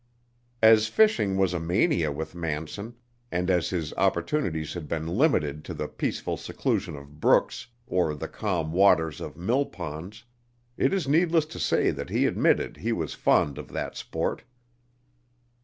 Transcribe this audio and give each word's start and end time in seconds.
As 0.63 0.87
fishing 0.87 1.37
was 1.37 1.53
a 1.53 1.59
mania 1.59 2.11
with 2.11 2.33
Manson, 2.33 2.95
and 3.31 3.51
as 3.51 3.69
his 3.69 3.93
opportunities 3.93 4.73
had 4.73 4.87
been 4.87 5.05
limited 5.07 5.63
to 5.65 5.75
the 5.75 5.87
peaceful 5.87 6.37
seclusion 6.37 6.95
of 6.95 7.19
brooks, 7.19 7.67
or 7.85 8.15
the 8.15 8.27
calm 8.27 8.71
waters 8.71 9.21
of 9.21 9.37
mill 9.37 9.67
ponds, 9.67 10.23
it 10.75 10.91
is 10.91 11.07
needless 11.07 11.45
to 11.45 11.59
say 11.59 11.91
that 11.91 12.09
he 12.09 12.25
admitted 12.25 12.77
he 12.77 12.91
was 12.91 13.13
fond 13.13 13.59
of 13.59 13.67
that 13.73 13.95
sport. 13.95 14.41